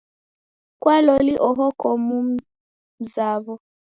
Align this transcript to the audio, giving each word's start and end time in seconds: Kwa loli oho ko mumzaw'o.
Kwa 0.81 0.95
loli 1.05 1.33
oho 1.49 1.65
ko 1.79 1.89
mumzaw'o. 2.05 3.53